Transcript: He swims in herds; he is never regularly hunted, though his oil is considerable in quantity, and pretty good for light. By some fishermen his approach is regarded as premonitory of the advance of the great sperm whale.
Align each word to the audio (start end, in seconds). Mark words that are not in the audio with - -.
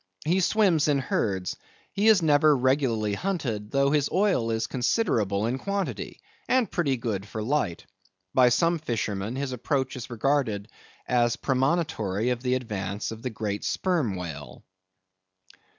He 0.25 0.39
swims 0.39 0.87
in 0.87 0.97
herds; 0.97 1.57
he 1.93 2.07
is 2.07 2.23
never 2.23 2.57
regularly 2.57 3.13
hunted, 3.13 3.69
though 3.69 3.91
his 3.91 4.09
oil 4.11 4.49
is 4.49 4.65
considerable 4.65 5.45
in 5.45 5.59
quantity, 5.59 6.19
and 6.49 6.71
pretty 6.71 6.97
good 6.97 7.27
for 7.27 7.43
light. 7.43 7.85
By 8.33 8.49
some 8.49 8.79
fishermen 8.79 9.35
his 9.35 9.51
approach 9.51 9.95
is 9.95 10.09
regarded 10.09 10.69
as 11.07 11.35
premonitory 11.35 12.31
of 12.31 12.41
the 12.41 12.55
advance 12.55 13.11
of 13.11 13.21
the 13.21 13.29
great 13.29 13.63
sperm 13.63 14.15
whale. 14.15 14.63